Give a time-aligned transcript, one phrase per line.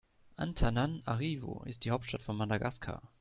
[0.35, 3.03] Antananarivo ist die Hauptstadt von Madagaskar.